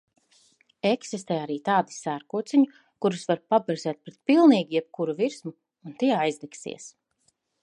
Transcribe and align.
Eksistē 0.91 1.35
arī 1.41 1.57
tādi 1.69 1.95
sērkociņi, 1.97 2.65
kurus 3.05 3.29
var 3.33 3.43
paberzēt 3.55 4.03
pret 4.07 4.19
pilnīgi 4.33 4.79
jebkuru 4.81 5.19
virsmu, 5.23 5.57
un 5.89 5.99
tie 6.03 6.15
aizdegsies. 6.23 6.95